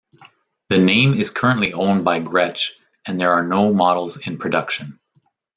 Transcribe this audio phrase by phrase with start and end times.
[0.69, 2.71] The name is currently owned by Gretsch
[3.05, 4.99] and there are no models in production.